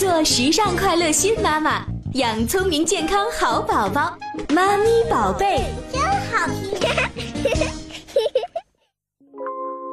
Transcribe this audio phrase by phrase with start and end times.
[0.00, 4.16] 做时尚快乐新妈妈，养聪明健康好宝宝。
[4.48, 6.70] 妈咪宝贝真好听。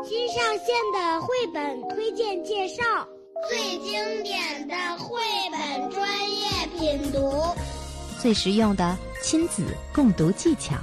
[0.08, 2.82] 新上线的绘本推荐介绍，
[3.50, 5.20] 最经典的绘
[5.52, 6.48] 本专业
[6.80, 7.44] 品读，
[8.18, 9.62] 最实用的亲子
[9.94, 10.76] 共读技巧。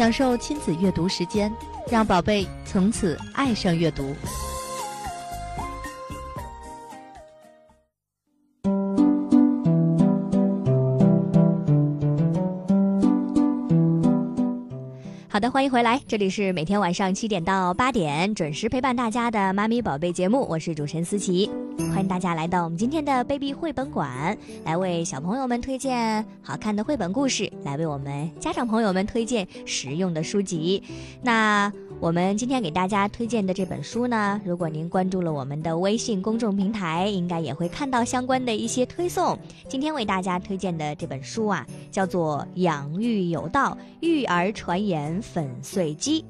[0.00, 1.52] 享受亲子阅读时间，
[1.90, 4.14] 让宝贝从此爱上阅读。
[15.28, 21.50] 好的，欢迎回来，这里是每天晚上七点到八点准时陪伴大家的妈咪宝贝节目，我是主持人思琪，
[21.88, 30.82] 欢迎大家来到我们今天的 Baby 绘本馆，来为小朋友们推荐好看的绘本故事，来为我们家长朋友们推荐实用的书籍。
[31.22, 39.38] 那我们今天给大家推荐的这本书呢，如果您关注了我们的微信公众平台，应该也会看到相关的一些推送。
[39.68, 46.24] 今天为大家推荐的这本书啊，叫做《养育有道：育儿传言粉碎机》。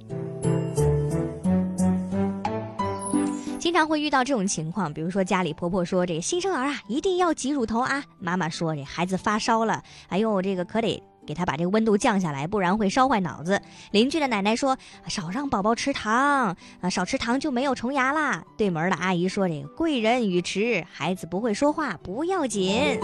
[3.71, 11.01] 经常会遇到这种情况，比如说家里婆婆说这个新生儿啊一定要挤乳头啊，妈妈说这孩子发烧了，哎呦这个可得。
[11.25, 13.63] 给他把这个温度降下来，不然会烧坏脑子。
[13.93, 22.99] 邻居的奶奶说：“少让宝宝吃糖，啊，少吃糖就没有虫牙啦。”对门的阿姨说：“这个贵人语迟，孩子不会说话不要紧。”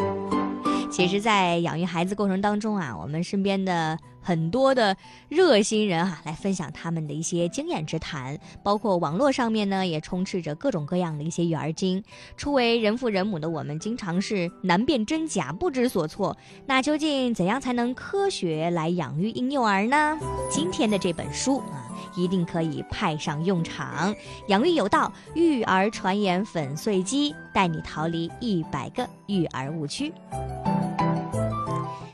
[0.89, 4.97] 其实，在养育孩子过程当中啊，我们身边的很多的
[5.29, 12.03] 热心人啊，来分享他们的一些经验之谈，包括网络上面呢，也充斥着各种各样的一些育儿经。
[12.37, 16.37] 初为人父人母的我们，经常是难辨真假，不知所措。
[16.67, 20.19] 那究竟怎样才能科学来养育婴幼儿呢？
[20.51, 24.15] 今天的这本书啊，一定可以派上用场。
[24.49, 30.13] 养育有道，育儿传言粉碎机，带你逃离一百个育儿误区。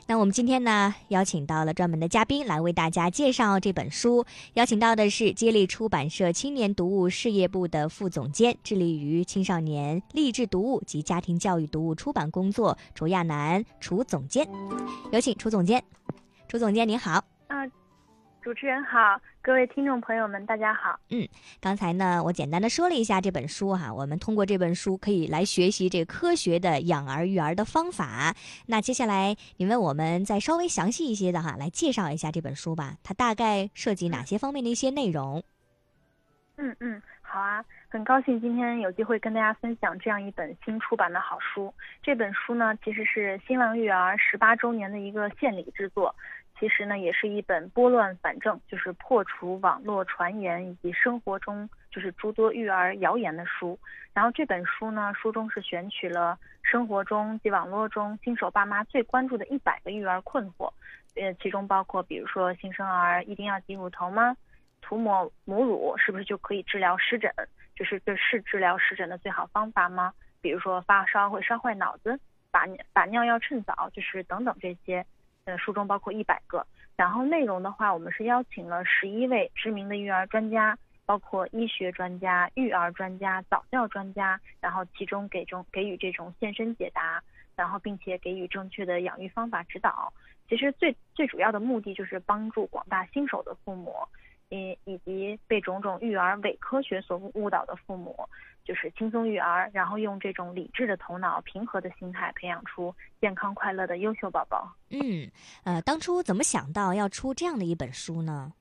[0.05, 4.23] 那我们今天呢，邀请到了专门的嘉宾来为大家介绍这本书。
[4.53, 14.47] 邀请到的是接力出版社青年读物事业部的副总监，致力于青少年励志读物及家庭教育读物出版工作，楚亚楠楚总监。
[15.11, 15.83] 有请楚总监。
[16.47, 17.32] 楚总监您好。
[18.43, 20.99] 啊，主持人好，各位听众朋友们，大家好。
[21.09, 21.27] 嗯，
[21.61, 28.35] 刚才呢，我简单的说了一下这本书哈，我们通过这本书可以来学习这科学的养儿育儿的方法。
[28.67, 32.97] 那接下来，你为我们再稍微详细一些的哈，来介绍一下这本书吧。
[33.01, 35.41] 它大概涉及哪些方面的一些内容？
[36.57, 41.73] 嗯嗯，好啊，很高兴今天有机会跟大家分享这样一本新出版的好书。
[42.03, 46.13] 这本书呢，其实是新浪育儿十八周年的一个献礼之作。
[46.63, 53.77] 其实呢，也是一本拨乱反正，就是破除网络传言以及生活中就是诸多育儿谣言的书。
[54.13, 60.71] 然后这本书呢，书中是选取了生活中及网络中新手爸妈最关注的一百个育儿困惑，
[61.15, 64.33] 呃，其中包括比如说新生儿一定要挤乳头吗？
[64.79, 67.29] 涂抹母乳是不是就可以治疗湿疹？
[67.75, 70.13] 就是这是治疗湿疹的最好方法吗？
[70.39, 72.17] 比如说发烧会烧坏脑子，
[72.51, 75.05] 把把尿要趁早，就是等等这些。
[75.45, 76.65] 呃，书中包括一百个，
[76.95, 87.21] 然后内容的话，我们是邀请了十一位知名的育儿专家，包括医学专家、育儿专家、早教专家，然后其中给中给予这种现身解答，
[87.57, 90.13] 然后并且给予正确的养育方法指导。
[90.47, 93.93] 其实最最主要的目的就是帮助广大新手的父母，
[94.47, 98.15] 以以及被种种育儿伪科学所误导的父母。
[98.63, 104.73] 就是轻松育儿，然后用这种理智的头脑、平和的心态，培养出健康快乐的优秀宝宝。
[104.89, 105.29] 嗯，
[105.63, 108.53] 呃，当初怎么想到要出这样的一本书呢？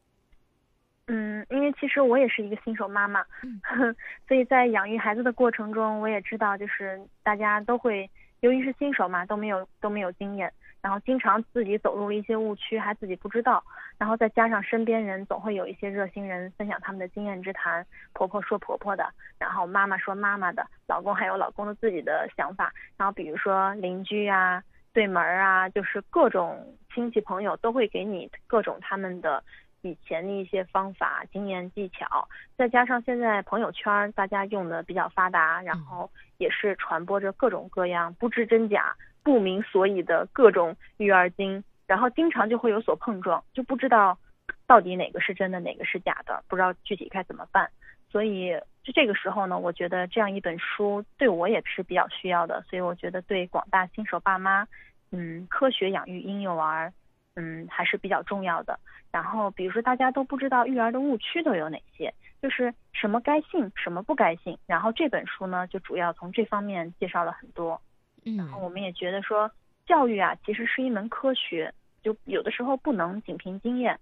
[1.06, 3.24] 嗯，因为其实我也是一个新手妈妈，
[4.28, 8.08] 所以在养育孩子的过程中，我也知道，就是大家都会，
[8.40, 10.52] 由于是新手嘛，都没有都没有经验。
[10.82, 13.62] 然后经常自己走入了一些误区，还自己不知道。
[13.98, 19.08] 然后再加上身边人总会有一些热心人分享他们的经验之谈，婆婆说婆婆的，
[19.38, 22.72] 然后妈妈说妈妈的，老公还有老公的自己的想法。
[22.96, 24.60] 然后比如说邻居啊、
[24.92, 29.44] 对门啊，就是各种亲戚朋友都会给你各种他们的
[29.82, 32.28] 以前的一些方法、经验技巧。
[32.56, 38.96] 再加上现在朋友圈大家用的比较发达，然后也是传播着各种各样不知真假。
[39.22, 44.18] 不明所以的各种育儿经，然后经常就会有所碰撞，就不知道
[44.66, 47.70] 到底哪个是真的，哪个是假的，不知道具体该怎么办。
[48.10, 48.50] 所以
[48.82, 52.62] 就这个时候呢，我觉得这样一本书对我也是比较需要的。
[52.68, 54.66] 所以我觉得对广大新手爸妈，
[55.12, 56.92] 嗯，科学养育婴幼儿，
[57.36, 58.78] 嗯，还是比较重要的。
[59.10, 64.58] 然后，比如说大家都不知道育儿的误区都有哪些，就是什么该信，什么不该信。
[64.66, 67.80] 然后这本书呢，就主要从这方面介绍了很多。
[68.24, 69.50] 嗯，然后我们也觉得说，
[69.86, 71.72] 教育啊，其实是一门科学，
[72.02, 73.98] 就有的时候不能仅凭经验。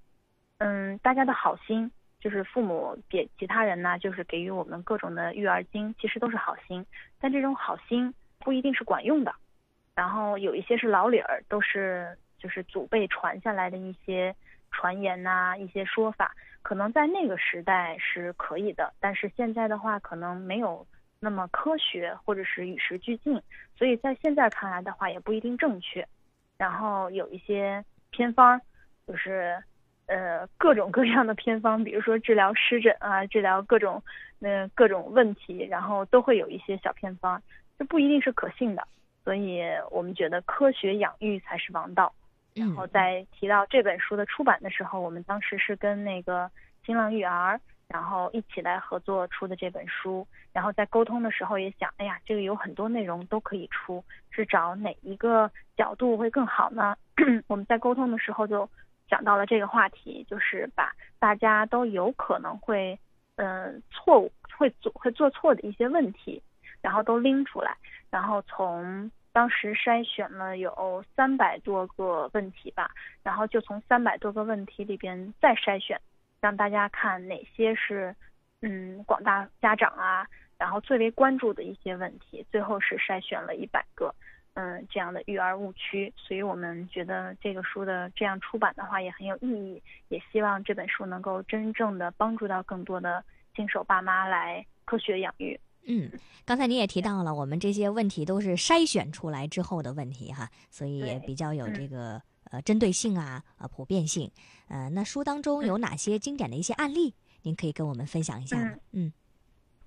[0.59, 1.91] 嗯，大家的好心，
[2.21, 6.85] 就是父母给其他人呢，就是给予我们各种的育儿经，其实都是好心，
[7.19, 9.35] 但这种好心不一定是管用的。
[9.95, 14.35] 然后有一些是老理儿，都是就是祖辈传下来的一些
[14.71, 20.87] 传言呐，一些说法，可能在那个时代是可以的，但是现在的话，可能没有
[21.21, 23.41] 那么科学，或者是与时俱进，
[23.77, 26.07] 所以在现在看来的话，也不一定正确。
[26.59, 28.61] 然后有一些偏方，
[29.07, 29.63] 就是。
[30.07, 34.03] 呃，各种各样的偏方，比如说治疗湿疹啊，治疗各种
[34.41, 37.41] 那各种问题，然后都会有一些小偏方，
[37.79, 38.89] 这不一定是可信的。
[39.23, 42.13] 所以我们觉得科学养育才是王道。
[42.55, 46.51] 然后在提到这本书的出版的时候，我们当时是跟那个
[46.85, 50.27] 新浪育儿，然后一起来合作出的这本书。
[50.53, 56.97] 然后在沟通的时候也想，哎呀，这个有很多内容都可以出，是找哪一个角度会更好呢？
[57.49, 58.69] 我们在沟通的时候就。
[59.11, 62.97] 讲到了这个话题，就是把大家都有可能会，
[63.35, 66.41] 嗯，错误会做会做错的一些问题，
[66.81, 67.77] 然后都拎出来，
[68.09, 72.89] 然后从当时筛选了有三百多个问题吧，
[73.25, 76.01] 然后就从三百多个问题里边再筛选，
[76.41, 78.15] 让大家看哪些是，
[78.63, 80.27] 嗯，广大家长啊，
[80.59, 84.15] 然后最为关注的一些问题，最后是筛选了一百个。
[84.55, 95.59] 嗯，这样的育儿误区，所以我们觉得这个书的这样出版的话也很有意义，也希望这本书能够真正的帮助到更多的新手爸妈来科学养育。
[95.87, 96.11] 嗯，
[96.45, 104.31] 刚才你也提到了，我们这些问题都是筛选出来之后的问题哈，所以也比较有这个呃针对性啊，呃普遍性。
[104.69, 108.73] 呃，那书当中有哪些经典的一些案例，您可以跟我们分享一下吗？
[108.93, 109.13] 嗯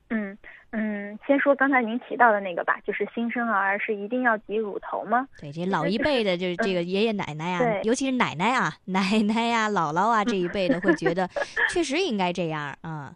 [0.09, 0.37] 嗯。
[0.75, 5.27] 嗯，先说刚才您提到的那个吧，就是新生儿是一定要挤乳头吗？
[5.39, 11.29] 对，这老一辈的，就是 这个爷爷奶奶呀，尤其是奶奶啊、 奶奶呀、姥姥啊这一辈的，会觉得
[11.69, 12.77] 确实应该这样啊。
[12.81, 13.15] 嗯，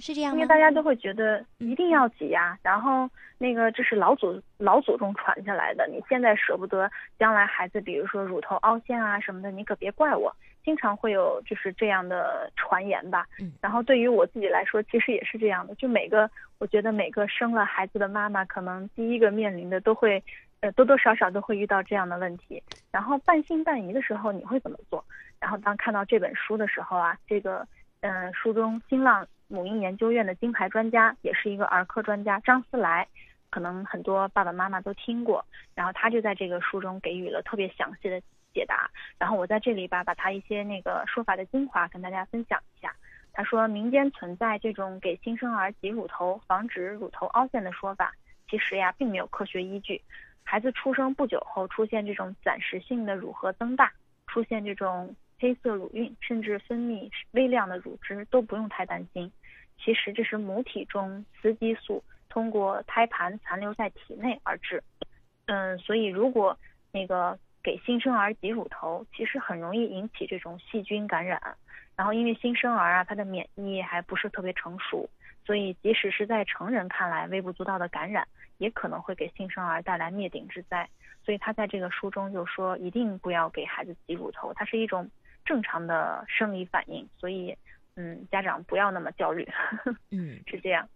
[0.00, 3.08] 是这样因为大家都会觉得一定要挤呀，然后
[3.38, 10.34] 那个这是老祖老祖宗传下来的，你现在舍不得，将来孩子比如说乳头凹陷啊什么的，你可别怪我。
[10.64, 15.72] 经常会有就是这样的传言吧，嗯，然后对于我自己来说，其实也是这样的。
[15.76, 16.28] 就每个，
[16.58, 20.20] 我觉得每个生了孩子的妈妈，可能第一个面临的都会，
[20.58, 22.60] 呃，多多少少都会遇到这样的问题。
[22.90, 25.04] 然后半信半疑的时候，你会怎么做？
[25.38, 27.64] 然后当看到这本书的时候啊，这个，
[28.00, 33.06] 嗯，书中新浪母婴研究院的金牌专家，也是一个儿科专家张思来，
[33.50, 35.44] 可能很多爸爸妈妈都听过。
[35.74, 38.20] 然后他就在这个书中给予了特别详细的。
[38.54, 42.90] 解答，然后我在这里吧，把他一些那个说法的精华跟大家分享一下。
[43.34, 48.14] 他说，民间存在这种给新生儿挤乳头防止乳头凹陷的说法，
[48.48, 50.00] 其实呀并没有科学依据。
[50.42, 53.92] 孩子出生不久后出现这种暂时性的乳核增大，
[54.26, 59.30] 出现这种黑色乳晕，甚至分泌微量的乳汁，都不用太担心。
[59.78, 64.82] 其实这是母体中雌激素通过胎盘残留在体内而致。
[65.46, 66.58] 嗯，所以如果
[66.92, 67.38] 那个。
[67.66, 71.56] 给新生儿挤乳头，其实很容易引起这种细菌感染。
[71.96, 75.10] 然后，因为新生儿啊，他的免疫还不是特别成熟，
[75.44, 78.24] 所以即使是在成人看来微不足道的感染，
[78.58, 80.88] 也可能会给新生儿带来灭顶之灾。
[81.24, 85.10] 所以他在这个书中就说，一定不要给孩子挤乳头，它是一种
[85.46, 87.08] 正常的生理反应。
[87.16, 87.56] 所以，
[87.94, 89.48] 嗯，家长不要那么焦虑。
[90.12, 90.86] 嗯，是这样。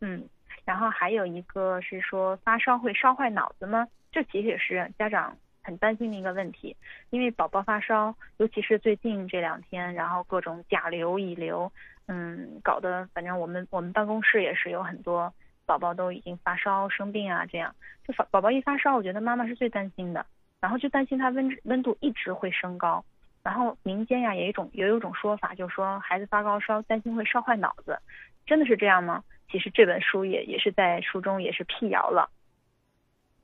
[0.00, 0.28] 嗯，
[0.64, 3.86] 然后还有一个是说发烧会烧坏脑子吗？
[4.10, 5.36] 这其实也是家长。
[5.60, 6.74] 很担心的一个问题，
[7.10, 11.70] 因为宝宝发烧，尤其是最近这两天，然后各种甲流、乙流，
[12.06, 15.30] 嗯，搞得反正我们我们办公室也是有很多
[15.66, 17.74] 宝宝都已经发烧生病啊，这样
[18.06, 20.24] 就发宝宝一发烧，我觉得妈妈是最担心的，
[20.58, 23.04] 然后就担心他温温度一直会升高，
[23.48, 27.98] 然后民间呀也一种也有一种说法，就是说孩子发高烧，担心会烧坏脑子，
[28.44, 29.24] 真的是这样吗？
[29.50, 32.28] 其实这本书也也是在书中也是辟谣了。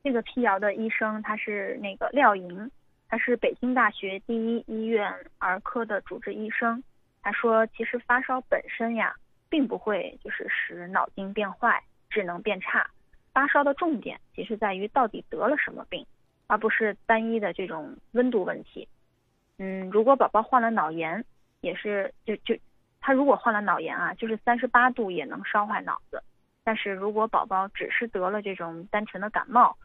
[0.02, 2.70] 这个辟谣的医生他是那个廖莹，
[3.08, 6.84] 他是北京大学第一医院儿科的主治医生。
[7.22, 9.16] 他说，其实发烧本身呀，
[9.48, 12.86] 并不会就是使脑筋变坏、智能变差。
[13.32, 16.04] 发烧的重点其实在于到底得了什么病，
[16.46, 18.86] 而不是单一的这种温度问题。
[19.58, 21.24] 嗯，如果宝宝患了脑炎，
[21.60, 22.56] 也是就就
[23.00, 26.22] 他如果患了脑炎啊，就是三十八度也能烧坏脑子。
[26.64, 29.76] 但是如果宝宝只是得了这种单纯的感冒，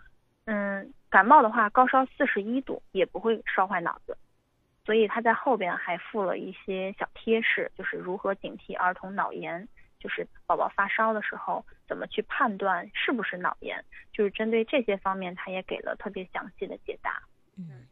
[0.46, 4.18] 嗯，感冒的话，高烧四十一度也不会烧坏脑子，
[4.86, 9.68] 所以他在后边还附了一些小贴士，就是如何警惕儿童脑炎，
[10.00, 13.84] 就是宝宝发烧的时候怎么去判断是不是脑炎，
[14.14, 17.22] 就是针对这些方面，他也给了特别详细的解答。
[17.58, 17.86] 嗯。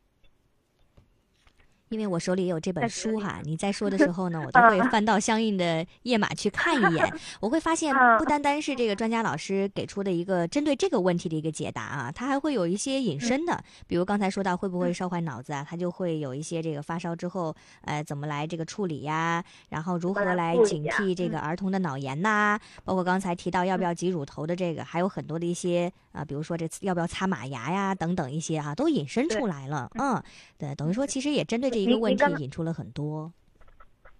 [1.89, 7.13] 因为我手里也有这本书哈， 你在说的时候呢， 我都会翻到相应的页码去看一眼。
[7.39, 19.41] 我会发现，不单单是这个专家老师给出的一个针对这个问题的一个解答啊，他还会有一些引申的，比如刚才说到会不会烧坏脑子啊，他就会有一些这个发烧之后，呃，怎么来这个处理呀？
[19.69, 22.59] 然后如何来警惕这个儿童的脑炎呐？
[22.83, 29.89] 包括刚才提到要不要挤乳头的这个，还有很多的一些啊，比如说这要不要擦马牙呀等等一些哈，都引申出来了。
[29.95, 30.21] 嗯，
[30.57, 31.76] 对，等于说其实也针对。
[31.83, 33.31] 一个问题引出了很多，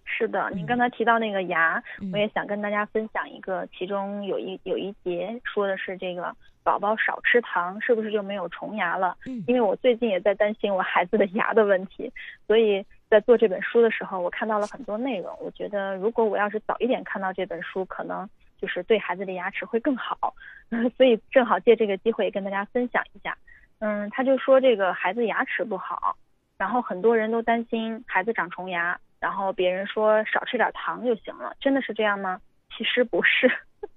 [0.06, 9.18] 是的，您刚才提到那个牙，我也想跟大家分享一个，其中有一有一节说的是这个宝宝少吃糖是不是就没有虫牙了？
[9.26, 12.12] 嗯，因为我最近也在担心我孩子的牙的问题，
[12.48, 18.28] 所以在做这本书的时候，我看到了很多内容，我觉得如果我要是早一点看到这本书，可能
[18.60, 20.34] 就是对孩子的牙齿会更好，
[20.98, 23.38] 所以正好借这个机会跟大家分享一下。
[23.80, 26.18] 嗯，他就说这个孩子牙齿不好。
[26.58, 32.42] 然后很多人都担心孩子长虫牙，然后别人说少吃点糖就行了，真的是这样吗？
[32.76, 33.48] 其实不是，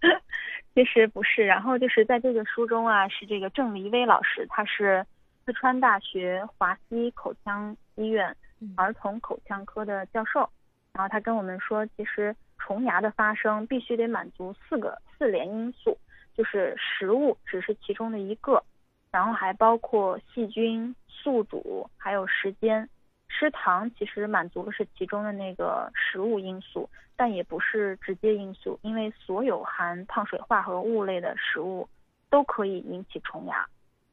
[0.74, 1.46] 其实不是。
[1.46, 5.04] 然后就是在这个书中啊，是这个郑黎威老师，他是
[5.44, 8.36] 四川大学华西口腔医院
[8.76, 10.48] 儿童口腔科的教授，
[10.92, 15.96] 然后他跟我们说，其实虫牙的发生必须得满足四个四联因素，
[16.36, 18.62] 就是食物只是其中的一个。
[19.10, 22.88] 然后还包括细菌、宿主，还有时间。
[23.32, 31.88] 吃糖其实满足的是其中的那个食物因素，但也不是直接因素，因为所有含碳水化合物类的食物
[32.28, 33.64] 都可以引起虫牙。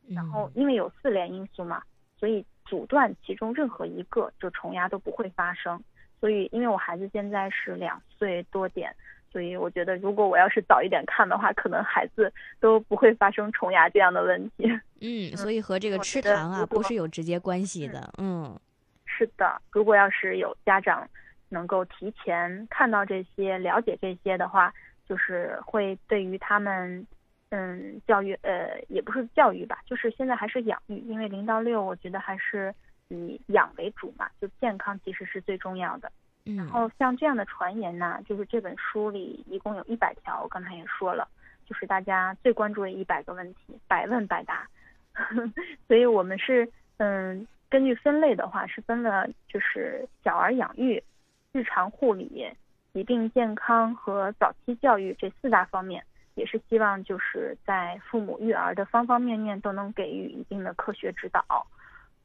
[0.07, 1.81] 然后因为有四联因素嘛，
[2.19, 5.83] 所以阻断其中任何一个，就虫牙都不会发生。
[6.19, 8.95] 所以因为我孩子现在是两岁多点。
[9.31, 14.67] 所以我觉得，如果我要是早一点看的话，可能孩子都不会发生虫牙这样的问题。
[15.01, 18.11] 嗯，所以和这个吃糖啊不是有直接关系的。
[18.17, 18.59] 嗯，
[19.05, 21.07] 是的，如果要是有家长
[21.49, 24.73] 能够提前看到这些、了解这些的话，
[25.07, 27.05] 就是会对于他们，
[27.49, 32.73] 嗯，教育呃也不是教育吧，就是现在还是养育，因为零到六我觉得还是
[33.09, 36.11] 以养为主嘛，就健康其实是最重要的。
[36.55, 41.27] 然后像这样的传言呢，就是这本书里一共有一百条，我刚才也说了，
[41.65, 44.67] 就是大家最关注的一百个问题，百问百答。
[45.87, 51.03] 所以我们是嗯，根据分类的话是分了，就是小儿养育、
[51.51, 52.47] 日常护理、
[52.93, 56.03] 疾病健康和早期教育这四大方面，
[56.35, 61.43] 也是希望就是在父母育儿的方方面面都能给予一定的科学指导。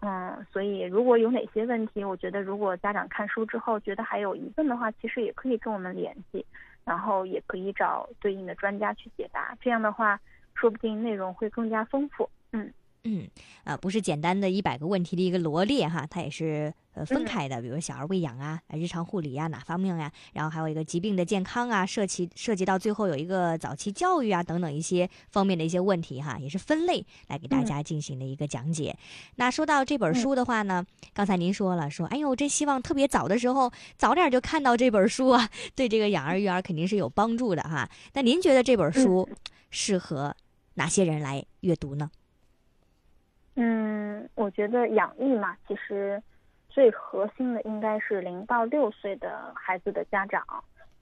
[0.05, 6.45] 嗯，所以如果有哪些问题，我觉得如果家长看书之后觉得还有疑问的话，其实也可以跟我们联系，
[6.85, 9.57] 然后也可以找对应的专家去解答。
[9.61, 10.19] 这样的话，
[10.55, 12.29] 说不定内容会更加丰富。
[12.51, 12.73] 嗯。
[13.05, 13.29] 嗯，
[13.65, 20.13] 啊，不是简单的一百个问题的一个罗列哈，它也是呃分开的，比如小儿喂养啊，日常护理啊，哪方面呀？
[20.35, 28.97] 然后还有一个疾病的健康啊，涉及涉及到最后有一个早期教育啊等等一些方面的一些问题哈，也是分类来给大家进行的一个讲解。
[29.35, 37.91] 那说到这本书的话呢，刚才您说了，说哎呦，真希望特别早的时候早点就看到这本书啊， 对这个养儿育儿肯定是有帮助的哈。
[38.13, 39.29] 那您觉得这本书
[39.71, 40.37] 适合
[40.75, 42.09] 哪些人来阅读呢？
[42.15, 42.22] 嗯，
[43.55, 46.23] 嗯我觉得养育嘛，其实
[46.69, 50.43] 最核心的应该是零到六岁的孩子的家长，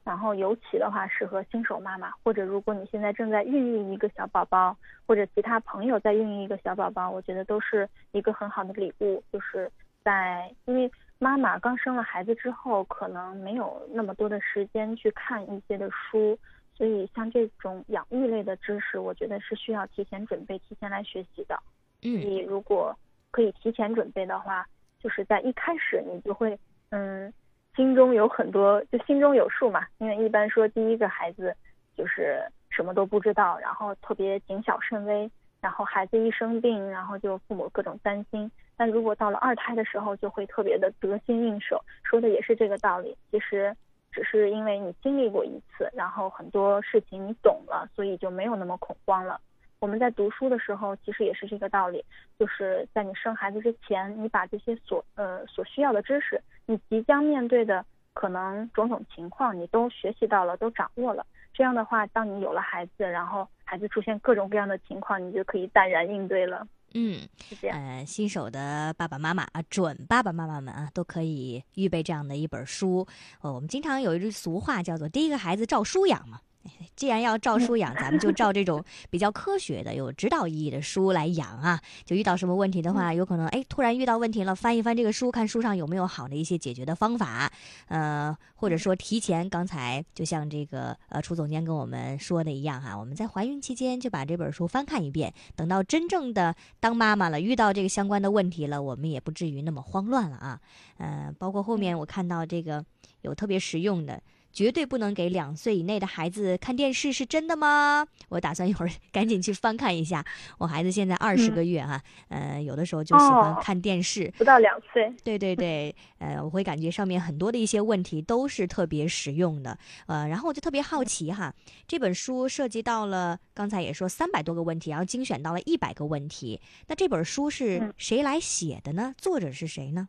[0.02, 4.76] 然后尤其的话适合新手妈妈，或者如果你现在正在孕育一个小宝宝，
[5.06, 9.22] 或者其他朋友在孕育一个小宝宝，我觉得都是一个很好的礼物。
[9.30, 9.70] 就是
[10.02, 10.90] 在因为
[11.20, 16.36] 妈妈刚生了孩子之后，可能没有那么多的时间去看一些的书，
[16.74, 21.56] 所以像这种养育类的知识，我觉得是需要提前准备、提前来学习的。
[22.02, 22.96] 你如果
[23.30, 24.66] 可以提前准备的话，
[24.98, 26.58] 就是在一开始你就会，
[26.90, 27.32] 嗯，
[27.76, 29.86] 心中有很多，就心中有数嘛。
[29.98, 31.54] 因为一般说第一个孩子
[31.96, 35.30] 就是什么都不知道，然后特别谨小慎微，
[35.60, 38.50] 然后孩子一生病，然后就父母各种担心。
[38.76, 43.16] 但如果到了二胎的时候，就会特别的得心应手，说的也是这个道理。
[43.30, 43.76] 其实
[44.10, 49.40] 只是因为你经历过一次，然后很多事情你懂了，所以就没有那么恐慌了。
[49.80, 52.04] 我们在读书的时候，其实也是这个道理，
[52.38, 57.82] 就是在你生孩子之前，你把这些所呃所需要的知识，你即将面对的
[58.12, 61.24] 可能种种情况，你都学习到了，都掌握了。
[61.54, 66.66] 这样的话，当你有了孩子，然后孩子出现各种各样的情况，你就可以淡然应对了。
[66.92, 67.78] 嗯，是这样。
[67.78, 73.06] 呃，新手的爸爸妈妈啊，准爸爸妈妈们啊，都可以预备这样的一本书。
[73.40, 76.40] 呃，我们经常有一句俗话叫做“第一个孩子照书养”嘛。
[76.94, 81.80] 既然要照书养，咱们就照这种比较科学的、有指导意义的书来养啊。
[82.04, 87.50] 就遇到什么问题的话，有可能哎，突然遇到问题了，翻一翻这个书，看书上有没有好的一些解决的方法。
[87.88, 100.60] 呃，或者说提前，刚才就像这个呃，楚总监跟我们说的一样哈，我们在怀孕期间就把这本书翻看一遍，等到真正的当妈妈了，遇到这个相关的问题了，我们也不至于那么慌乱了啊。
[100.98, 102.84] 呃，包括后面我看到这个
[103.22, 104.20] 有特别实用的。
[104.52, 108.06] 绝对不能给两岁以内的孩子看电视，是真的吗？
[108.28, 110.24] 我打算一会儿赶紧去翻看一下。
[110.58, 114.32] 我孩子现在二十个月哈，呃，有的时候就喜欢看电视。
[114.36, 115.12] 不到两岁。
[115.22, 119.78] 对对对，呃，我会感觉上面很多的一些问题都是特别实用的。
[120.06, 121.54] 呃，然后我就特别好奇哈，
[121.86, 126.60] 这本书涉及到了刚才也说三百多个问题，然后精选到了一百个问题。
[126.88, 129.14] 那这本书是谁来写的呢？
[129.16, 130.08] 作者是谁呢？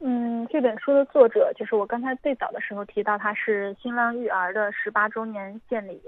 [0.00, 6.00] 嗯，这本书的作者就是我刚才最早的时候提到，他是新浪育儿的十八周年献礼。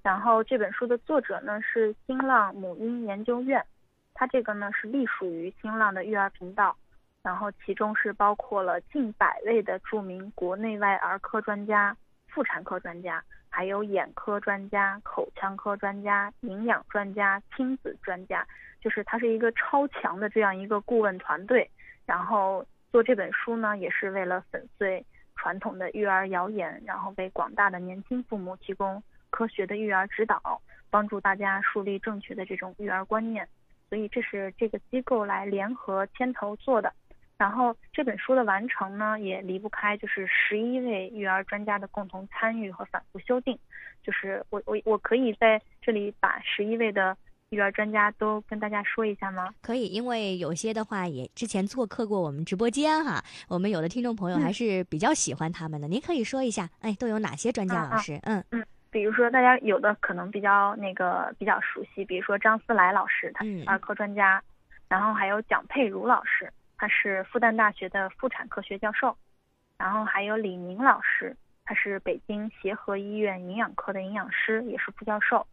[0.00, 3.64] 然后这本书的作者呢是新浪母婴研究院，
[4.14, 6.76] 它这个呢是隶属于新浪的育儿频道。
[7.24, 11.96] 然后其中是包括了近百位的著名国内外儿科专家、
[12.28, 18.46] 妇产科专家，还有眼科专家、口腔科专家、营养专家、亲子专家，
[18.80, 21.68] 就是它是一个超强的这样一个顾问团队。
[22.06, 22.64] 然后。
[22.92, 25.02] 做这本书呢，也是为了粉碎
[25.34, 33.48] 传统的育儿谣言，然后为广大的年轻父母提供科学的育儿指导，帮助大家树立正确的这种育儿观念。
[33.88, 36.92] 所以这是这个机构来联合牵头做的。
[37.38, 43.58] 然后这本书的完成呢，也离不开就是十一位育儿专家的共同参与和反复修订。
[44.02, 47.16] 就是我我我可以在这里把十一位的。
[47.56, 49.52] 育儿专家都跟大家说一下吗？
[49.60, 55.86] 可以，因为有些的话也之前做客过我们直播间哈，我们有的听众朋友还是比较喜欢他们的。
[55.86, 58.18] 您可以说一下，哎，都有哪些专家老师？
[58.22, 64.42] 嗯嗯，比如说大家有的可能比较那个比较熟悉，比如说张思来老师，他是儿科专家，
[64.88, 69.16] 然后还有蒋佩茹老师，他是复旦大学的妇产科学教授，
[69.76, 75.46] 然后还有李宁老师，他是北京协和医院营养科的营养师，也是副教授。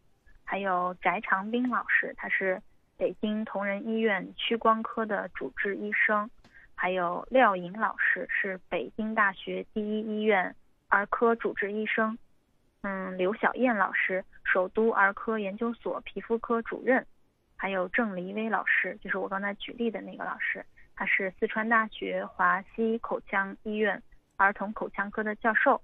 [0.50, 2.60] 还有翟长斌老师，他是
[2.96, 6.26] 北京同仁医院屈光科的主治医生；
[6.74, 10.52] 还有廖颖老师，是北京大学第一医院
[10.88, 12.16] 儿科主治医生；
[12.82, 17.00] 嗯，刘晓燕老师，首都儿科研究所皮肤科主任；
[17.54, 24.02] 还有郑黎威老师，就是我刚才举例的那个老师，他是四川大学华西口腔医院
[24.36, 25.80] 儿童口腔科的教授。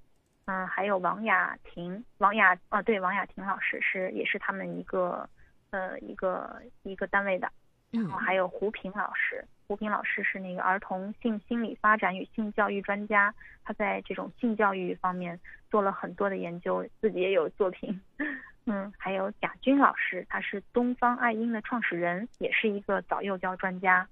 [0.46, 5.28] 嗯，还有王雅婷，王雅啊，对，王雅婷老师是也是他们一个
[5.70, 7.50] 呃一个一个单位的，
[7.90, 18.00] 然后还有胡平老师，胡平老师是那个儿童性心理发展与性教育专家，他在这种性教育方面做了很多的研究，自己也有作品。
[18.66, 24.08] 嗯，还有贾军老师，他是东方爱婴的创始人，也是一个早幼教专家。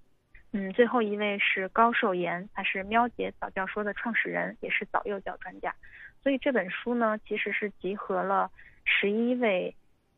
[0.53, 5.75] 嗯，最后一位是高寿岩，他是喵姐早教说的创始人，也是早幼教专家。
[6.25, 8.51] 所以这本书呢，其实是集合了
[8.85, 9.75] 十一位，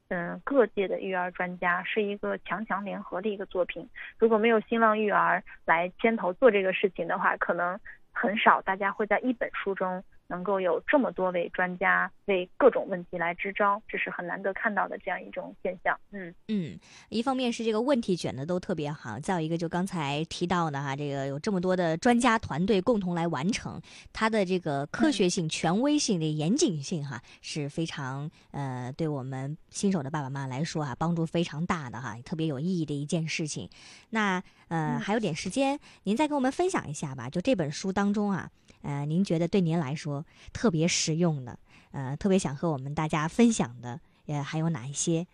[0.06, 3.86] 嗯，各界的育儿专家，是一个强强联合的一个作品。
[4.16, 7.78] 如果没有新浪育儿来牵头做这个事情的话，可能
[8.12, 10.02] 很少大家会在一本书中。
[10.28, 15.98] 能够有这么多位专家为各种问题来支招，这是很难得看到的这样一种现象。
[16.10, 23.80] 嗯嗯，一方面是这个问题卷的都特别好，再有一个就刚才提到的哈，这个有这么多的专家团队共同来完成，
[24.12, 33.68] 它的这个科学性、权威性的严谨性哈是非常呃，对我们新手的爸爸妈妈来说哈帮助非常大的哈，特别有意义的一件事情。
[34.10, 38.50] 那呃还有点时间，您再跟我们分享一下吧，就这本书当中啊。
[38.86, 41.58] 呃，您觉得对您来说特别实用的，
[41.90, 45.26] 呃，特别想和我们大家分享的，呃，还有哪一些？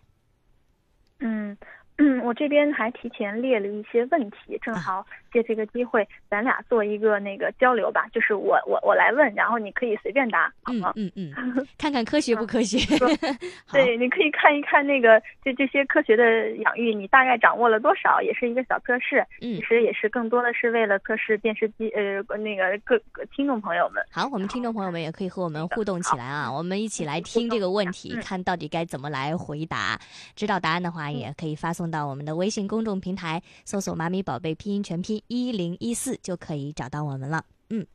[1.19, 1.55] 嗯。
[2.03, 8.05] 嗯，我这边还提前列了一些问题，正好借这个机会，咱俩做一个那个交流吧。
[8.11, 10.91] 就是我我我来问，然后你可以随便答，好吗？
[10.97, 11.31] 嗯嗯，
[11.79, 12.77] 看看科学不科学。
[13.71, 18.21] 对，你可以看一看那个这这些科学的养育，你大概掌握了多少？
[18.21, 19.25] 也是一个小测试。
[19.39, 24.03] 嗯，其实也是更多的是为了测试电视机呃那个各个听众朋友们。
[24.11, 29.97] 好，我们听众朋友们也可以和我们互动起来啊，我们一起来听这个问题，看到底该怎么来回答。
[30.35, 31.92] 知道答案的话，也可以发送。
[31.93, 37.45] 送到我们的微信公众平台，搜索“妈咪宝贝”拼音全拼一零一四就可以找到我们了。
[37.69, 37.85] 嗯，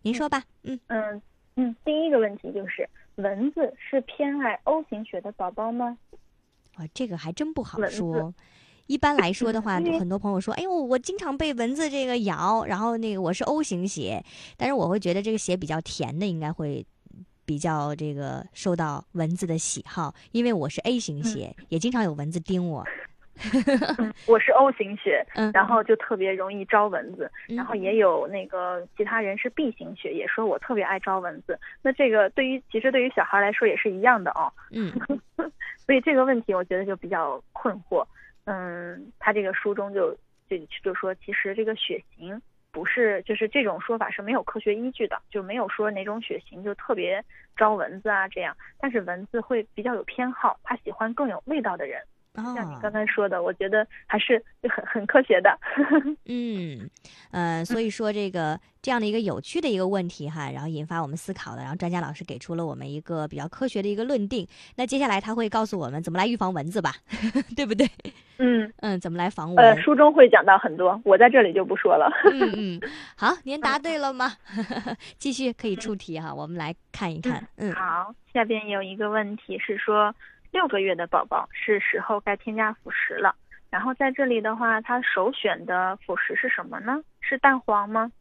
[0.00, 0.42] 您说吧。
[0.62, 1.20] 嗯嗯
[1.56, 5.98] 嗯，第一个问题就是蚊子是偏爱 O 型血的宝宝吗？
[6.76, 8.34] 啊，这个还真不好说，
[8.86, 14.24] 一般来说的话， 因为很多朋友说，哎呦，我经常被蚊子这个咬，然后那个我是 O 型血，
[14.56, 16.86] 但是我会觉得这个血比较甜的应该会
[17.44, 22.82] 比较这个受到蚊子的喜好，因为我是 A 型血，也经常有蚊子叮我。
[23.98, 31.58] 嗯，我是 O 型血，嗯然后就特别容易招蚊子，嗯然后也有那个其他人是 B 型血，也说我特别爱招蚊子。
[31.82, 34.92] 那这个对于其实对于小孩来说也是一样的哦，嗯
[35.84, 38.06] 所以这个问题我觉得就比较困惑。
[38.44, 40.12] 嗯，他这个书中就
[40.48, 47.24] 就就说，其实这个血型不是就是这种说法是没有科学依据的，就没有说哪种血型就特别
[47.56, 48.56] 招蚊子啊这样。
[48.78, 52.00] 但是蚊子会比较有偏好，它喜欢更有味道的人。
[52.34, 55.56] 像你哦刚才说的，我觉得还是很很科学的。
[56.26, 56.90] 嗯，
[57.30, 64.46] 呃，所以说这个这样的一个有趣的一个问题哈，然后引发我们思考的，然后专家老师给出了我们一个比较科学的一个论定。
[64.76, 66.92] 那接下来他会告诉我们怎么来预防蚊子吧，
[67.56, 67.88] 对不对？
[68.38, 72.10] 嗯， 嗯，怎么来防蚊呃，书中会讲到很多，我在这里就不说了。
[72.32, 72.80] 嗯嗯，
[73.16, 74.32] 好，您答对了吗？
[75.18, 77.46] 继续可以出题哈，我们来看一看。
[77.58, 80.12] 嗯好，下边有一个问题是说，
[80.54, 83.34] 六个月的宝宝是时候该添加辅食了。
[83.70, 87.02] 然后在这里的话，他首选的辅食是什么呢？
[87.20, 88.12] 是蛋黄吗？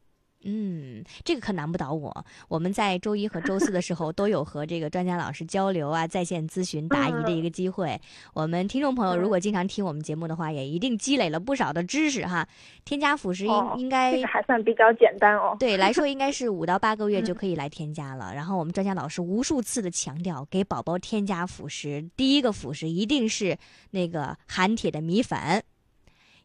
[0.44, 2.26] 嗯，这个可难不倒我。
[2.48, 8.00] 我们在周一和周四的时候都有和这个专家老师交流啊，在线咨询答疑的一个机会。
[8.34, 12.48] 我们听众朋友如果经常听我们节目的话，也一定积累了不少的知识哈。
[12.86, 15.56] 添加辅食应、哦应该这个还算比较简单哦。
[15.60, 18.34] 对来说应该是五到八个月就嗯可以来添加了。
[18.34, 23.58] 然后我们专家老师无数次的强调，给宝宝添加辅食，第一个辅食一定是
[23.92, 25.64] 那个含铁的米粉，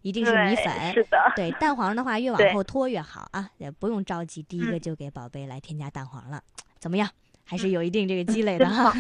[0.09, 0.93] 一定是米粉。
[0.95, 6.41] 是的，对蛋黄的话，越往后拖越好啊，也不用着急，第一个嗯就给宝贝来添加蛋黄了，
[6.79, 7.09] 怎么样？
[7.45, 8.93] 还是有一定这个积累的哈。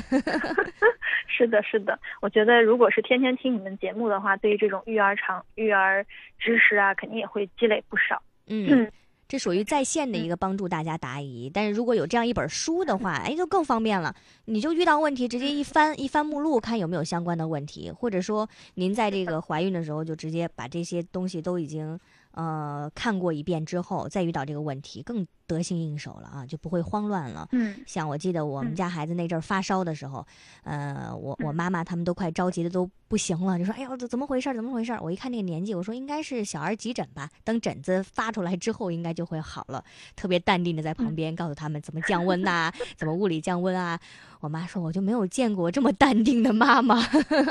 [1.28, 1.98] 是的，是的。
[2.20, 6.04] 我觉得如果是天天听你们节目的话，对于这种育儿场育儿
[6.38, 8.22] 知识啊，肯定也会积累不少。
[8.46, 8.90] 嗯，
[9.28, 11.50] 这属于在线的一个帮助大家答疑。
[11.52, 14.14] 但是如果有这样一本书的话，哎，就更方便了。
[14.46, 22.00] 你就遇到问题，直接一翻一翻目录，看有没有相关的问题，或者说您在这个怀孕的时候就直接把这些东西都已经
[22.32, 27.48] 呃看过一遍之后，再遇到这个问题，更得心应手了啊，就不会慌乱了。
[27.52, 30.26] 嗯像我记得我们嗯家孩子那阵儿发烧的时候，
[30.62, 34.54] 呃，我我嗯妈妈他们都快着急的都不行了，就说：“哎呦，这怎么回事儿？
[34.54, 37.30] 怎么回事儿？”我一看那个年纪，我说应该是小儿急诊吧。
[37.44, 39.82] 等疹子发出来之后，应该就会好了。
[40.14, 43.98] 特别淡定的在旁边告诉他们怎么降温呐、怎么物理降温啊。
[44.40, 46.96] 我妈说，我就没有见过这么淡定的妈妈。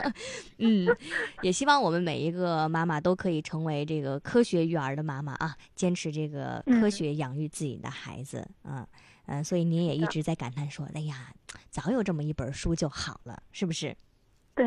[0.60, 0.88] 嗯，
[1.42, 8.48] 也希望我们每一个妈妈都可以成为这个科学育儿的妈妈啊，坚持这个科嗯学养育自己的孩子。
[8.64, 8.86] 嗯
[9.26, 11.34] 嗯，所以您也一直在感叹说：“哎呀，
[11.70, 13.94] 早有这么一本书就好了，是不是
[14.56, 14.66] 对，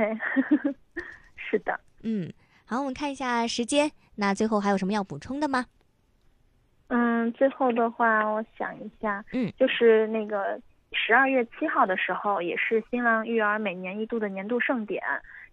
[1.35, 2.30] 是的。？”嗯，
[2.66, 5.64] 好，我们看一下时间，那最后还有什么要补充的吗？
[6.88, 10.61] 嗯，最后的话，我想一下，嗯，就是那个
[11.06, 15.02] 十二月七号的时候，也是新浪育儿每年一度的年度盛典。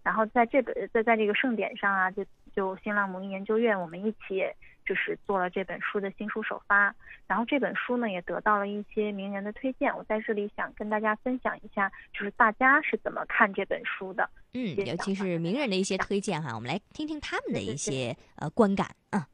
[0.02, 4.44] 然后在这本在在这个盛典上啊，就就新浪母婴研究院我们一起
[4.86, 6.94] 就是做了这本书的新书首发。
[7.26, 14.28] 然后这本书呢也得到了一些名人的推荐，我在这里想跟大家分享一下，就是大家是怎么看这本书的。
[14.54, 19.26] 嗯，尤其是名人的一些推荐哈，我们来听听他们的一些呃观感啊。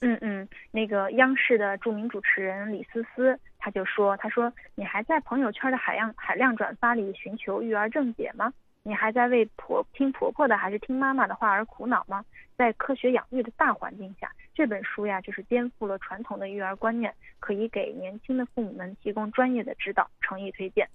[0.00, 8.52] 嗯嗯，那个央视的著名主持人李思思，他就说：“他说你还在朋友圈的海量海量转发里寻求育儿正解吗？
[8.84, 12.24] 你还在为婆听婆婆的还是听妈妈的话而苦恼吗？
[12.56, 20.88] 在科学养育的大环境下，这本书呀就是颠覆了传统的育儿观念，可以给年轻的父母们提供专业的指导，诚意推荐。”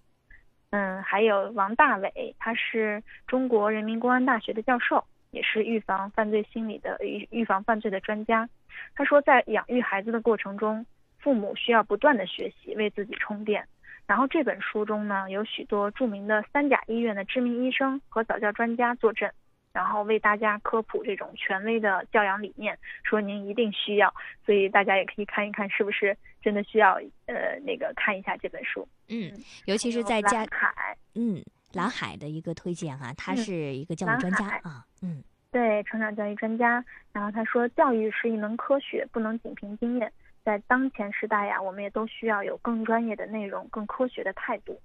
[0.71, 8.49] 嗯，还有王大伟，他是中国人民公安大学的教授，也是预防犯罪心理的预预防犯罪的专家。
[8.95, 10.84] 他说，在养育孩子的过程中，
[11.23, 13.65] 父母需要不断的学习，为自己充电。
[14.05, 19.31] 然后这本书中呢，有许多著名的三甲医院的知名医生和早教专家坐镇，
[19.71, 24.13] 然后为大家科普这种权威的教养理念，说您一定需要。
[24.45, 26.95] 所以大家也可以看一看，是不是真的需要
[27.27, 28.86] 呃那个看一下这本书。
[29.07, 29.31] 嗯，
[29.65, 34.83] 尤其是在家海，嗯蓝海的一个推荐哈，他嗯是一个教育专家海啊。
[35.01, 40.12] 嗯对成长教育专家，然后他说，教育是一门科学，不能仅凭经验。
[40.43, 44.79] 在当前时代呀，我们也都需要有更专业的内容、更科学的态度。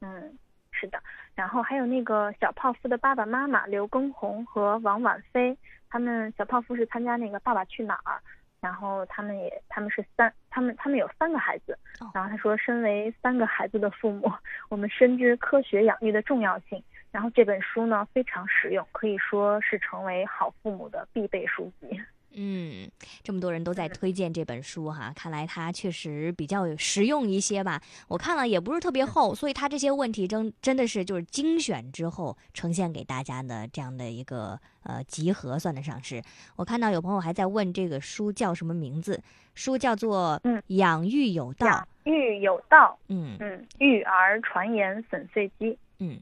[0.00, 0.38] 嗯，
[0.70, 1.02] 是的。
[1.34, 5.56] 然后还有那个小泡芙的爸爸妈妈刘畊宏和王婉菲，
[5.88, 8.14] 他们小泡芙是参加那个《爸爸去哪儿》，
[8.60, 12.10] 然后他们也他们是三，他们他们有三个孩子哦。
[12.12, 14.30] 然后他说，身为三个孩子的父母，
[14.68, 16.82] 我们深知科学养育的重要性。
[17.10, 21.98] 然后这本书呢非常实用，可以说是成为好父母的必备书籍。
[22.34, 22.88] 嗯，
[23.22, 27.80] 这么多人都在推荐这本书哈，看来它确实比较实用一些吧。
[28.06, 36.22] 我看了也不是特别厚，所以它这些问题真真的是就是精选之后呈现给大家的这样的一个呃集合，算得上是。
[36.56, 39.20] 我看到有朋友还在问这个书叫什么名字，
[39.54, 46.20] 书叫做《养育有道》，养育有道，嗯嗯，育儿传言粉碎机，嗯。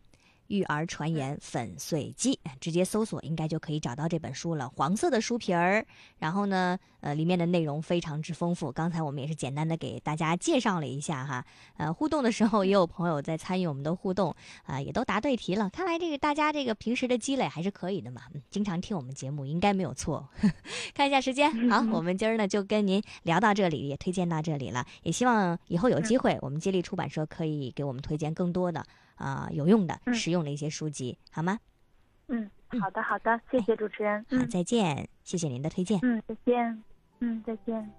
[0.48, 4.68] 育儿传言粉碎机，直接搜索应该就可以找到这本书了。
[4.68, 5.84] 黄色的书皮儿，
[6.18, 8.70] 然后呢，呃，里面的内容非常之丰富。
[8.72, 11.44] 刚才我们也是简单的给大家介绍了一下哈，
[11.76, 15.70] 呃，互动的时候也有朋友在参与我们的互动，啊，也都答对题了。
[15.70, 20.28] 看来这个大家这个平时的积累还是可以的嘛，经常听我们节目应该没有错。
[20.94, 24.84] 看一下时间，好，我们今儿呢就跟您聊到这里，也推荐到这里了。
[25.02, 28.84] 也希望以后有机会，我们接力出版社可以给我们推荐更多的。
[29.16, 31.58] 啊，有用的、实用的一些书籍，好吗？
[32.28, 32.50] 嗯，
[32.80, 34.24] 好的，好的，谢谢主持人。
[34.30, 35.98] 好，再见，谢谢您的推荐。
[36.02, 36.82] 嗯，再见。
[37.20, 37.90] 嗯，再见。